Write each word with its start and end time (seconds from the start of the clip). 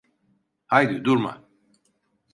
Haydi 0.67 1.05
durma. 1.05 1.47